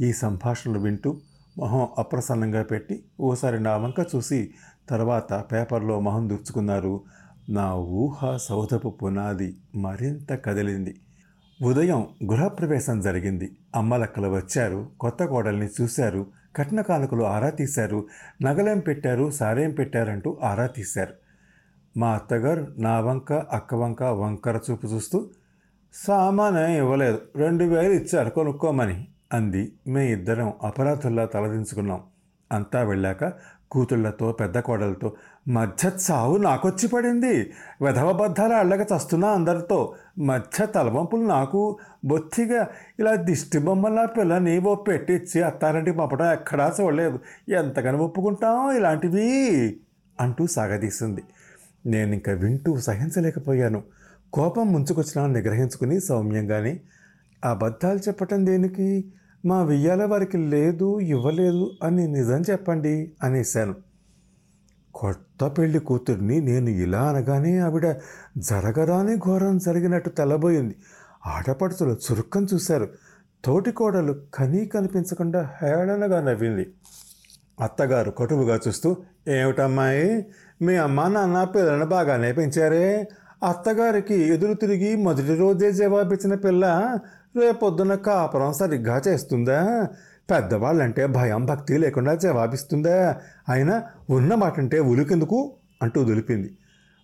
ఈ 0.02 0.14
సంభాషణలు 0.14 0.80
వింటూ 0.80 1.18
మొహం 1.58 1.88
అప్రసన్నంగా 1.98 2.64
పెట్టి 2.64 3.04
ఓసారి 3.20 3.64
నా 3.64 3.78
వంక 3.78 4.06
చూసి 4.16 4.54
తర్వాత 4.90 5.34
పేపర్లో 5.34 6.00
మొహం 6.00 6.30
దుర్చుకున్నారు. 6.30 7.02
నా 7.50 7.74
ఊహ 7.74 8.38
సౌధపు 8.38 8.90
పునాది 8.90 9.58
మరింత 9.76 10.46
కదిలింది. 10.46 11.02
ఉదయం 11.62 12.08
గృహప్రవేశం 12.32 13.02
జరిగింది. 13.02 13.58
అమ్మలక్కలు 13.76 14.28
వచ్చారు. 14.28 14.90
కొత్త 15.00 15.26
కోడల్ని 15.26 15.70
చూశారు. 15.82 16.26
కట్న 16.56 16.82
కానుకలు 16.82 17.24
ఆరా 17.24 17.50
తీశారు. 17.50 18.08
నగలేం 18.42 18.80
పెట్టారు? 18.80 19.32
సారేం 19.32 19.72
పెట్టారంటూ 19.72 20.38
ఆరా 20.44 20.68
తీశారు. 20.68 21.14
మా 21.98 22.10
అత్తగారు 22.10 22.68
నా 22.78 23.00
వంక 23.00 23.34
అక్క 23.34 23.76
వంక 23.76 24.04
వంకర 24.04 24.60
చూపు 24.72 24.88
చూస్తూ 24.88 25.30
సామానే 25.94 26.78
ఇవ్వలేదు. 26.78 27.22
రెండు 27.36 27.64
వేలు 27.64 27.94
ఇచ్చారు. 27.94 28.30
కొనుక్కోమని 28.30 29.08
అంది. 29.34 29.74
మే 29.88 30.12
ఇద్దరం 30.12 30.54
అపరాధుల్లా 30.64 31.26
తలదించుకున్నాం. 31.26 32.02
అంతా 32.52 32.84
వెళ్ళాక 32.84 33.34
కూతుళ్ళతో 33.72 34.32
పెద్ద 34.32 34.60
కోడలతో 34.60 35.14
మధ్య 35.48 35.92
చావు 36.12 36.38
నాకొచ్చి 36.38 36.88
పడింది 36.88 37.52
విధవబద్ధాల 37.86 38.54
అళ్ళక 38.54 38.88
చస్తున్నా 38.98 39.28
అందరితో. 39.28 39.96
మధ్య 40.20 40.66
తలవంపులు 40.66 41.22
నాకు. 41.22 41.78
బొత్తిగా 42.06 42.68
ఇలా 43.00 43.16
దిష్టి 43.16 43.58
బొమ్మలా 43.58 44.06
పిల్లని 44.06 44.60
ఓ 44.60 44.76
పెట్టిచ్చి 44.76 45.42
అత్తారంటి 45.42 45.92
పంపడం 45.92 46.32
ఎక్కడా 46.32 46.74
చూడలేదు. 46.82 47.20
ఎంతగానో 47.50 47.98
ఒప్పుకుంటాం 47.98 48.72
ఇలాంటివి 48.72 49.78
అంటూ 50.22 50.48
సాగదీసింది. 50.48 51.24
నేను 51.86 52.14
ఇంకా 52.14 52.32
వింటూ 52.32 52.80
సహించలేకపోయాను. 52.80 53.84
కోపం 54.34 54.74
ముంచుకొచ్చినా 54.74 55.28
నిగ్రహించుకుని 55.28 56.00
సౌమ్యంగానే. 56.00 56.80
అబద్ధాలు 57.46 57.98
చెప్పటం 57.98 58.46
దేనికి? 58.46 59.06
మా 59.46 59.64
వెయ్యాల 59.64 60.06
వారికి 60.06 60.38
లేదు 60.38 61.00
ఇవ్వలేదు 61.00 61.72
అని 61.84 62.08
నిజం 62.08 62.42
చెప్పండి 62.42 63.12
అనేశాను. 63.24 63.87
కొత్త 64.94 65.48
పెళ్ళి 65.48 65.80
కూతుర్ని 65.80 66.42
నేను 66.42 66.70
ఇలా 66.70 67.02
అనగానే 67.04 67.60
ఆవిడ 67.60 67.96
జరగరాని 68.38 69.16
ఘోరం 69.16 69.58
జరిగినట్టు 69.58 70.10
తెల్లబోయింది. 70.10 70.76
ఆడపడుచులు 71.26 71.94
చురుక్కని 71.94 72.48
చూశారు. 72.54 72.90
తోటి 73.46 73.72
కోడలు 73.72 74.22
కనీ 74.34 74.66
కనిపించకుండా 74.66 75.50
హేళనగా 75.62 76.22
నవ్వింది. 76.22 76.74
అత్తగారు 77.62 78.12
కటువుగా 78.12 78.60
చూస్తూ 78.68 78.98
ఏమిటమ్మాయి? 79.28 80.26
మీ 80.62 80.76
అమ్మ 80.76 81.08
నాన్న 81.08 81.44
పిల్లలను 81.44 81.86
బాగానే 81.86 82.34
పెంచారే 82.34 83.08
అత్తగారికి 83.50 84.16
ఎదురు 84.16 84.54
తిరిగి 84.54 84.96
మొదటి 84.96 85.36
రోజే 85.36 85.72
జవాబిచ్చిన 85.72 86.36
పిల్ల 86.36 86.98
రేపొద్దున 87.36 87.96
కాపురం 87.96 88.54
సరిగ్గా 88.54 89.02
చేస్తుందా? 89.08 89.88
పెద్దవాళ్ళంటే 90.32 91.06
భయం 91.06 91.46
భక్తి 91.46 91.78
లేకుండా 91.78 92.16
జవాబిస్తుందా? 92.16 93.22
ఆయన 93.50 93.84
ఉన్న 94.10 94.36
మాటంటే 94.36 94.80
ఉలికెందుకు? 94.80 95.54
అంటూ 95.82 96.04
దులిపింది. 96.04 96.58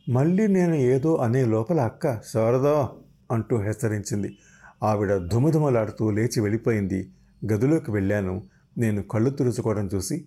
మళ్ళీ 0.10 0.48
నేను 0.48 0.76
ఏదో 0.76 1.16
అనే 1.16 1.46
లోపల 1.46 1.80
అక్క 1.80 2.22
శారదా 2.22 2.90
అంటూ 3.32 3.58
హెచ్చరించింది. 3.58 4.38
ఆవిడ 4.84 5.18
ధుమధుమలాడుతూ 5.18 6.12
లేచి 6.12 6.40
వెళ్ళిపోయింది. 6.40 7.10
గదిలోకి 7.54 7.92
వెళ్ళాను. 7.92 8.44
నేను 8.78 9.02
కళ్ళు 9.02 9.30
తురుచుకోవడం 9.30 9.90
చూసి 9.96 10.26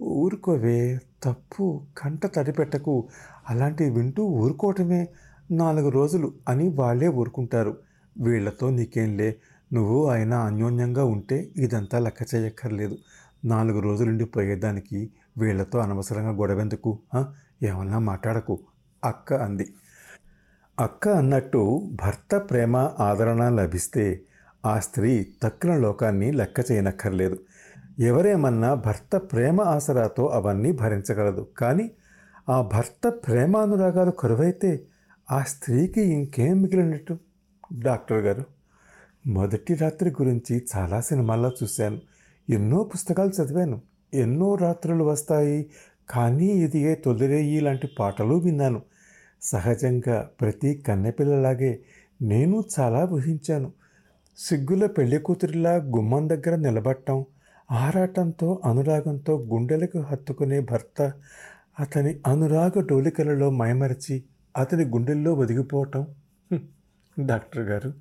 ఊరుకోవే 0.00 0.98
తప్పు 1.22 1.82
కంట 1.98 2.26
తడిపెట్టకు. 2.26 3.08
అలాంటివి 3.50 3.90
వింటూ 3.90 4.24
ఊరుకోవటమే. 4.24 5.08
నాలుగు 5.50 5.88
రోజులు 5.88 6.32
అని 6.48 6.68
వాళ్ళే 6.68 7.08
ఊరుకుంటారు. 7.08 7.76
వీళ్ళతో 8.20 8.70
నీకేంలే 8.70 9.36
నువ్వు 9.72 10.08
ఆయన 10.08 10.34
అన్యోన్యంగా 10.34 11.04
ఉంటే 11.04 11.48
ఇదంతా 11.56 11.98
లెక్క 11.98 12.34
చేయక్కర్లేదు. 12.34 12.98
నాలుగు 13.44 13.80
రోజులుండి 13.80 14.24
పోయేదానికి 14.24 15.10
వీళ్ళతో 15.38 15.78
అనవసరంగా 15.78 16.30
గొడవెందుకు? 16.30 16.98
ఏమన్నా 17.62 17.98
మాట్లాడకు 17.98 18.58
అక్క 19.04 19.34
అంది. 19.34 19.74
అక్క 20.80 21.08
అన్నట్టు 21.08 21.90
భర్త 21.92 22.36
ప్రేమ 22.36 22.76
ఆదరణ 23.00 23.48
లభిస్తే 23.48 24.20
ఆ 24.66 24.78
స్త్రీ 24.78 25.26
తక్కిన 25.42 25.76
లోకాన్ని 25.76 26.32
లెక్క 26.32 26.72
చేయనక్కర్లేదు. 26.72 27.38
ఎవరేమన్నా 27.98 28.74
భర్త 28.74 29.16
ప్రేమ 29.16 29.60
ఆసరాతో 29.60 30.26
అవన్నీ 30.26 30.72
భరించగలదు. 30.72 31.48
కానీ 31.58 31.90
ఆ 32.48 32.62
భర్త 32.62 33.08
ప్రేమానురాగాలు 33.08 34.10
కరువైతే 34.10 34.86
ఆ 35.30 35.42
స్త్రీకి 35.42 36.00
ఇంకేం 36.00 36.62
మిగిలినట్టు? 36.62 37.18
డాక్టర్ 37.78 38.18
గారు 38.18 38.55
మొదటి 39.26 39.74
రాత్రి 39.74 40.10
గురించి 40.10 40.66
చాలా 40.76 41.00
సినిమాల్లో 41.00 41.52
చూశాను. 41.62 42.00
ఎన్నో 42.50 42.84
పుస్తకాలు 42.84 43.42
చదివాను. 43.42 43.80
ఎన్నో 44.14 44.54
రాత్రులు 44.54 45.04
వస్తాయి. 45.04 45.66
కానీ 46.10 46.46
ఇదిగే 46.46 46.94
తొలిరేయి 46.94 47.60
లాంటి 47.60 47.88
పాటలు 47.98 48.34
విన్నాను. 48.34 48.82
సహజంగా 49.42 50.30
ప్రతి 50.40 50.74
కన్నెపిల్లలాగే 50.74 51.78
నేను 52.22 52.64
చాలా 52.80 53.04
ఊహించాను. 53.04 53.72
సిగ్గుల 54.38 54.86
పెళ్ళి 54.86 55.18
కూతురిలా 55.18 55.76
గుమ్మం 55.76 56.28
దగ్గర 56.28 56.56
నిలబడటం 56.56 57.24
ఆరాటంతో 57.72 58.60
అనురాగంతో 58.64 59.38
గుండెలకు 59.38 59.98
హత్తుకునే 59.98 60.60
భర్త 60.60 61.12
అతని 61.80 62.20
అనురాగ 62.26 62.80
డోలికలలో 62.80 63.50
మైమరిచి 63.50 64.22
అతని 64.56 64.84
గుండెల్లో 64.84 65.34
ఒదిగిపోవటం. 65.34 66.06
డాక్టర్ 67.20 67.62
గారు 67.62 67.92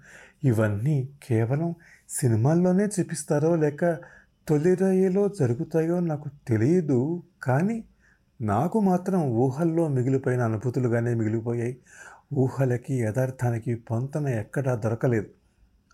ఇవన్నీ 0.43 1.09
కేవలం 1.23 1.75
సినిమాల్లోనే 2.09 2.85
చూపిస్తారో 2.85 3.55
లేక 3.55 3.97
తొలి 4.47 4.75
రైలులో 4.75 5.29
జరుగుతాయో 5.39 5.99
నాకు 5.99 6.29
తెలియదు. 6.47 7.23
కానీ 7.43 7.83
నాకు 8.41 8.79
మాత్రం 8.79 9.23
ఊహల్లో 9.23 9.87
మిగిలిపోయిన 9.87 10.41
అనుభూతులుగానే 10.41 11.13
మిగిలిపోయాయి. 11.13 11.77
ఊహలకి 12.33 12.99
యథార్థానికి 13.01 13.75
పొంతన 13.75 14.27
ఎక్కడా 14.27 14.75
దొరకలేదు. 14.75 15.25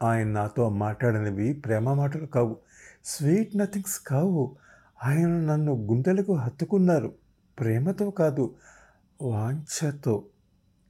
ఆయన 0.04 0.28
నాతో 0.28 0.70
మాట్లాడినవి 0.70 1.54
ప్రేమ 1.54 1.94
మాటలు 1.94 2.26
కావు 2.26 2.58
స్వీట్ 3.06 3.58
నథింగ్స్ 3.58 4.00
కావు. 4.00 4.56
ఆయన 5.04 5.28
నన్ను 5.28 5.74
గుండెలకు 5.74 6.34
హత్తుకున్నారు. 6.34 7.12
ప్రేమతో 7.60 8.10
కాదు 8.10 8.56
వాంఛతో. 9.22 10.24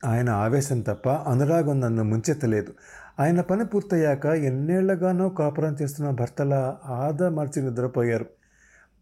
ఆయన 0.06 0.30
ఆవేశం 0.30 0.82
తప్ప 0.82 1.10
అనురాగం 1.10 1.80
నన్ను 1.80 2.04
ముంచెత్తలేదు. 2.04 2.74
ఆయన 3.20 3.42
పని 3.42 3.66
పూర్తయ్యాక 3.66 4.26
ఎన్నేళ్ళగానో 4.26 5.30
కాపురం 5.30 5.78
చేస్తున్న 5.82 6.10
భర్తల 6.10 6.76
ఆద 6.86 7.24
మర్చి 7.24 7.62
నిద్రపోయారు. 7.62 8.26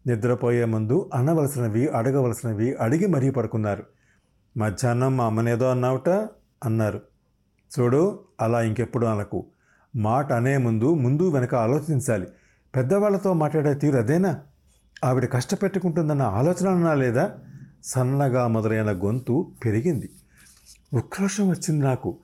నిద్రపోయే 0.06 0.64
ముందు 0.64 1.10
అనవలసినవి 1.14 1.88
అడగవలసినవి 1.88 2.74
అడిగి 2.74 3.06
మరీ 3.06 3.30
పడుకున్నారు. 3.30 3.84
మధ్యాహ్నం 4.56 5.16
మా 5.16 5.24
అమ్మనేదో 5.24 5.70
అన్నావుట? 5.70 6.08
అన్నారు. 6.64 7.00
చూడు 7.80 8.24
అలా 8.40 8.62
ఇంకెప్పుడు 8.62 9.06
అనకు. 9.06 9.46
మాట 9.96 10.32
అనే 10.32 10.56
ముందు 10.56 10.94
ముందు 10.94 11.30
వెనక 11.30 11.54
ఆలోచించాలి. 11.54 12.26
పెద్దవాళ్ళతో 12.76 13.32
మాట్లాడే 13.32 13.74
తీరు 13.74 13.96
అదేనా? 13.96 14.40
ఆవిడ 15.04 15.30
కష్టపెట్టుకుంటుందన్న 15.30 16.22
ఆలోచన 16.22 16.68
అన్నా 16.68 16.94
లేదా? 16.94 17.32
సన్నగా 17.84 18.46
మొదలైన 18.46 18.90
గొంతు 18.92 19.52
పెరిగింది. 19.64 20.10
ఉక్రోషం 20.94 21.48
వచ్చింది 21.48 21.84
నాకు. 21.84 22.18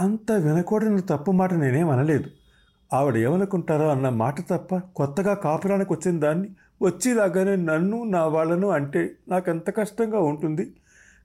అంత 0.00 0.32
వినకూడని 0.32 1.02
తప్పు 1.02 1.32
మాట 1.32 1.54
నేనేం 1.54 1.90
అనలేదు. 1.90 2.24
ఆవిడ 2.92 3.16
ఏమనుకుంటారో 3.16 3.88
అన్న 3.88 4.08
మాట 4.08 4.40
తప్ప 4.40 4.76
కొత్తగా 4.76 5.34
కాపురానికి 5.34 5.92
వచ్చిన 5.92 6.20
దాన్ని 6.20 6.48
వచ్చేలాగానే 6.82 7.56
నన్ను 7.56 8.04
నా 8.04 8.26
వాళ్ళను 8.26 8.68
అంటే 8.68 9.12
నాకెంత 9.28 9.76
కష్టంగా 9.76 10.20
ఉంటుంది. 10.20 10.72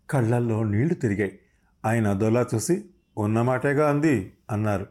కళ్ళల్లో 0.10 0.64
నీళ్ళు 0.64 0.94
తిరిగాయి. 0.94 1.40
ఆయన 1.86 2.08
అదోలా 2.08 2.46
చూసి 2.56 2.86
ఉన్నమాటేగా 3.18 3.90
అంది? 3.90 4.34
అన్నారు. 4.52 4.88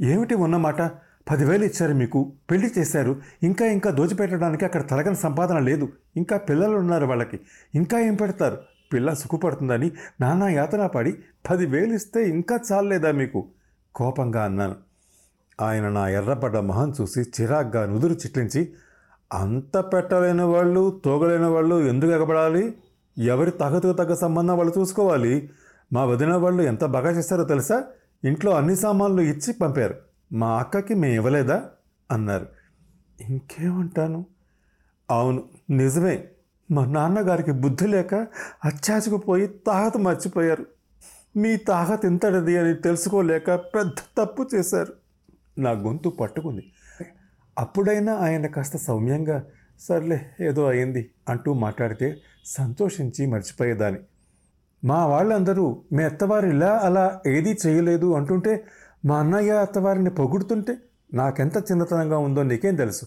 ఏమిటి 0.00 0.34
ఉన్నమాట 0.34 0.82
పదివేలు 1.30 1.64
ఇచ్చారు 1.64 1.92
మీకు 1.92 2.32
పెళ్ళి 2.50 2.72
చేశారు. 2.78 3.22
ఇంకా 3.42 3.66
ఇంకా 3.66 3.90
దోచిపెట్టడానికి 3.90 4.64
అక్కడ 4.64 4.88
తరగని 4.88 5.16
సంపాదన 5.16 5.58
లేదు. 5.58 5.88
ఇంకా 6.16 6.36
పిల్లలు 6.36 6.76
ఉన్నారు 6.76 7.06
వాళ్ళకి. 7.06 7.40
ఇంకా 7.74 7.98
ఏం 7.98 8.14
పెడతారు? 8.14 8.58
పిల్ల 8.92 9.12
సుఖపడుతుందని 9.12 9.90
నానా 10.20 10.48
యాతన 10.48 10.86
పడి 10.86 11.14
పదివేలు 11.50 11.94
ఇస్తే 11.94 12.28
ఇంకా 12.28 12.60
చాలలేదా 12.72 13.12
మీకు? 13.12 13.48
కోపంగా 13.94 14.44
అన్నాను. 14.44 14.76
ఆయన 15.60 15.88
నా 15.88 16.08
ఎర్రపడ్డ 16.08 16.56
మొహం 16.56 16.92
చూసి 17.00 17.20
చిరాగ్గా 17.20 17.86
నుదురు 17.86 18.12
చిట్లించి 18.12 18.72
అంత 19.32 19.78
పెట్టలేని 19.78 20.42
వాళ్ళు 20.42 21.02
తోగలేని 21.04 21.44
వాళ్ళు 21.44 21.80
ఎందుకు 21.80 22.10
ఎగబడాలి? 22.10 22.74
ఎవరి 23.18 23.50
తగతుకు 23.50 23.92
తగ్గ 23.92 24.14
సంబంధం 24.14 24.56
వాళ్ళు 24.56 24.74
చూసుకోవాలి? 24.78 25.50
మా 25.92 26.04
వదిన 26.04 26.34
వాళ్ళు 26.34 26.62
ఎంత 26.62 26.84
బాగా 26.84 27.10
చేస్తారో 27.10 27.44
తెలుసా? 27.44 27.84
ఇంట్లో 28.24 28.52
అన్ని 28.52 28.76
సామాన్లు 28.76 29.20
ఇచ్చి 29.22 29.52
పంపారు. 29.52 29.94
మా 30.32 30.58
అక్కకి 30.58 30.94
మేము 30.94 31.14
ఇవ్వలేదా? 31.14 31.70
అన్నారు. 32.10 32.46
ఇంకేమంటాను? 33.20 34.26
అవును 35.10 35.44
నిజమే. 35.70 36.24
మా 36.70 36.84
నాన్నగారికి 36.84 37.52
బుద్ధి 37.52 37.86
లేక 37.86 38.14
అత్యాశకుపోయి 38.64 39.46
తాహత 39.46 39.96
మర్చిపోయారు. 39.96 40.66
మీ 41.36 41.56
తాహత 41.56 42.04
ఇంతటిది 42.04 42.58
అని 42.58 42.74
తెలుసుకోలేక 42.74 43.54
పెద్ద 43.54 44.22
తప్పు 44.22 44.46
చేశారు. 44.54 44.92
నా 45.58 45.70
గొంతు 45.70 46.08
పట్టుకుంది. 46.08 46.72
అప్పుడైనా 47.58 48.14
ఆయన 48.14 48.46
కాస్త 48.46 48.76
సౌమ్యంగా 48.76 49.44
సర్లే 49.80 50.30
ఏదో 50.40 50.66
అయింది 50.66 51.10
అంటూ 51.28 51.52
మాట్లాడితే 51.52 52.16
సంతోషించి 52.44 53.26
మర్చిపోయేదాన్ని. 53.26 54.00
మా 54.84 55.06
వాళ్ళందరూ 55.06 55.82
మీ 55.92 56.04
అత్తవారు 56.04 56.46
ఇలా 56.46 56.80
అలా 56.82 57.20
ఏదీ 57.26 57.56
చేయలేదు 57.66 58.14
అంటుంటే 58.14 58.64
మా 59.04 59.18
అన్నయ్య 59.18 59.52
అత్తవారిని 59.52 60.10
పొగుడుతుంటే 60.10 60.76
నాకెంత 61.14 61.56
చిన్నతనంగా 61.56 62.18
ఉందో 62.18 62.42
నీకేం 62.42 62.74
తెలుసు. 62.74 63.06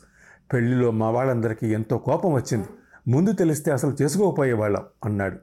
పెళ్ళిలో 0.53 0.91
మా 0.91 1.09
వాళ్ళందరికీ 1.09 1.67
ఎంతో 1.67 1.97
కోపం 1.97 2.33
వచ్చింది. 2.33 2.67
ముందు 3.07 3.31
తెలిస్తే 3.31 3.71
అసలు 3.71 3.97
చేసుకోకపోయేవాళ్ళం 4.01 4.83
అన్నాడు. 5.05 5.39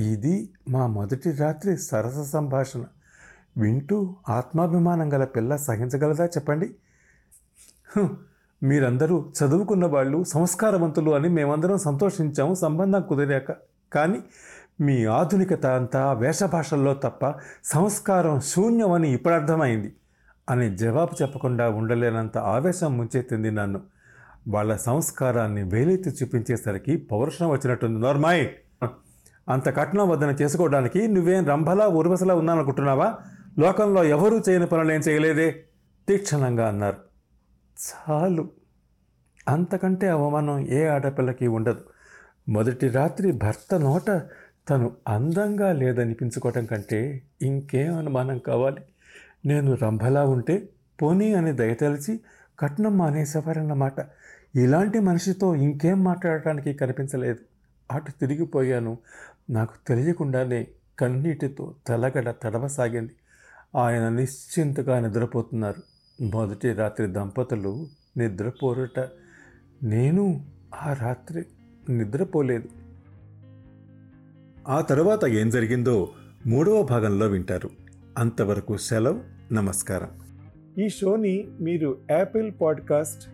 ఇది 0.00 0.50
మా 0.68 0.86
మొదటి 0.86 1.30
రాత్రి 1.32 1.76
సరస 1.76 2.30
సంభాషణ. 2.30 2.84
వింటూ 3.58 4.16
ఆత్మాభిమానం 4.28 5.12
గల 5.12 5.24
పిల్ల 5.24 5.56
సహించగలదా 5.56 6.26
చెప్పండి? 6.26 6.68
మీరందరూ 8.62 9.32
చదువుకున్న 9.38 9.86
వాళ్ళు 9.86 10.24
సంస్కారవంతులు 10.24 11.10
అని 11.10 11.28
మేమందరం 11.28 11.78
సంతోషించాము 11.78 12.54
సంబంధం 12.54 13.02
కుదిరాక. 13.08 13.50
కానీ 13.92 14.20
మీ 14.80 15.04
ఆధునికత 15.04 15.66
అంతా 15.66 16.12
వేషభాషల్లో 16.12 16.94
తప్ప 16.94 17.34
సంస్కారం 17.64 18.40
శూన్యమని 18.40 19.12
ఇప్పుడు 19.12 19.34
అర్థమైంది 19.34 19.92
అని 20.50 20.76
జవాబు 20.76 21.22
చెప్పకుండా 21.22 21.70
ఉండలేనంత 21.70 22.38
ఆవేశం 22.38 22.98
ముంచెత్తింది 22.98 23.50
నన్ను. 23.50 23.80
వాళ్ళ 24.48 24.76
సంస్కారాన్ని 24.76 25.62
వేలెత్తి 25.62 26.10
చూపించేసరికి 26.10 26.96
పౌరుషం 26.96 27.48
వచ్చినట్టుంది. 27.50 27.98
నోర్మాయ్ 27.98 28.48
అంత 29.48 29.76
కట్నం 29.76 30.08
వద్దన 30.08 30.30
చేసుకోవడానికి 30.30 31.08
నువ్వేం 31.08 31.46
రంభలా 31.46 31.88
ఉర్వశలా 31.88 32.34
ఉన్నాననుకుంటున్నావా 32.34 33.18
లోకంలో 33.58 34.04
ఎవరూ 34.04 34.42
చేయని 34.48 34.66
పనులేం 34.66 35.00
చేయలేదే? 35.00 35.64
తీక్షణంగా 36.08 36.68
అన్నారు. 36.68 36.96
చాలు. 37.86 38.50
అంతకంటే 39.48 40.08
అవమానం 40.08 40.68
ఏ 40.68 40.86
ఆడపిల్లకి 40.86 41.46
ఉండదు. 41.46 41.84
మొదటి 42.48 42.88
రాత్రి 42.88 43.32
భర్త 43.32 43.74
నోట 43.74 44.10
తను 44.70 44.92
అందంగా 45.08 45.72
లేదనిపించుకోవటం 45.72 46.66
కంటే 46.66 47.22
ఇంకేం 47.42 47.98
అనుమానం 47.98 48.38
కావాలి? 48.38 48.80
నేను 49.46 49.74
రంభలా 49.74 50.24
ఉంటే 50.24 50.68
పోనీ 51.02 51.34
అని 51.34 51.52
దయతలిచి 51.52 52.20
కట్నం 52.58 52.98
మానేసేవారన్నమాట. 52.98 54.00
ఇలాంటి 54.56 55.00
మనిషితో 55.00 55.54
ఇంకేం 55.54 56.04
మాట్లాడటానికి 56.04 56.72
కనిపించలేదు. 56.72 57.38
అటు 57.92 58.10
తిరిగిపోయాను. 58.10 58.98
నాకు 59.50 59.72
తెలియకుండానే 59.86 60.66
కన్నీటితో 60.98 61.74
తలగడ 61.86 62.34
తడవసాగింది. 62.42 63.12
ఆయన 63.76 64.08
నిశ్చింతగా 64.08 65.00
నిద్రపోతున్నారు. 65.00 65.82
మొదటి 66.22 66.72
రాత్రి 66.72 67.06
దంపతులు 67.06 67.86
నిద్రపోరుట. 68.16 69.00
నేను 69.82 70.44
ఆ 70.82 70.92
రాత్రి 70.92 71.44
నిద్రపోలేదు. 71.88 72.68
ఆ 74.68 74.80
తరువాత 74.80 75.24
ఏం 75.24 75.50
జరిగిందో 75.50 76.12
మూడవ 76.46 76.82
భాగంలో 76.82 77.26
వింటారు. 77.26 77.70
అంతవరకు 78.18 78.76
సెలవు 78.76 79.20
నమస్కారం. 79.52 80.08
ఈ 80.78 80.88
షోని 80.88 81.48
మీరు 81.60 81.98
Apple 82.10 82.52
podcast 82.60 83.33